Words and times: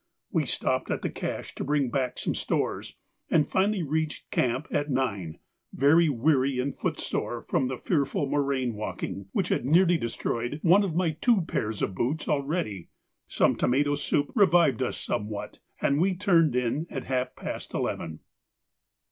We 0.31 0.47
stopped 0.47 0.89
at 0.89 1.03
the 1.03 1.11
cache 1.11 1.53
to 1.53 1.63
bring 1.63 1.91
back 1.91 2.17
some 2.17 2.33
stores, 2.33 2.95
and 3.29 3.47
finally 3.47 3.83
reached 3.83 4.31
camp 4.31 4.65
at 4.71 4.89
nine, 4.89 5.37
very 5.73 6.09
weary 6.09 6.57
and 6.57 6.75
footsore 6.75 7.45
from 7.47 7.67
the 7.67 7.77
fearful 7.77 8.25
moraine 8.27 8.73
walking, 8.73 9.27
which 9.31 9.49
had 9.49 9.63
nearly 9.63 9.97
destroyed 9.97 10.59
one 10.63 10.83
of 10.83 10.95
my 10.95 11.11
two 11.11 11.41
pairs 11.41 11.83
of 11.83 11.93
boots 11.93 12.27
already. 12.27 12.89
Some 13.27 13.55
tomato 13.55 13.93
soup 13.93 14.31
revived 14.33 14.81
us 14.81 14.97
somewhat, 14.99 15.59
and 15.79 16.01
we 16.01 16.15
turned 16.15 16.55
in 16.55 16.87
at 16.89 17.03
half 17.03 17.35
past 17.35 17.75
eleven. 17.75 18.21